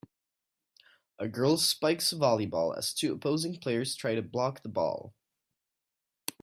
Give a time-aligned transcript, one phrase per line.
[1.19, 5.13] A girl spikes a volleyball as two opposing players try to block the ball.